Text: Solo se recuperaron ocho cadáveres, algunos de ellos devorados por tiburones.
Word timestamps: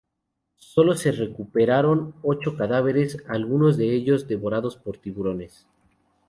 Solo 0.57 0.95
se 0.95 1.11
recuperaron 1.11 2.15
ocho 2.23 2.57
cadáveres, 2.57 3.19
algunos 3.27 3.77
de 3.77 3.93
ellos 3.93 4.27
devorados 4.27 4.75
por 4.75 4.97
tiburones. 4.97 5.67